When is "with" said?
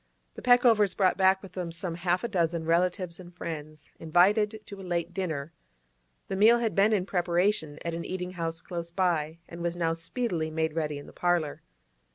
1.43-1.51